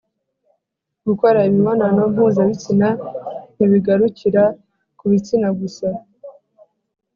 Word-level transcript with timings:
Gukora 1.07 1.39
imibonano 1.49 2.01
mpuzabitsina 2.11 2.89
ntibigarukira 3.55 4.43
ku 4.97 5.03
bitsina 5.11 5.47
gusa 5.59 5.87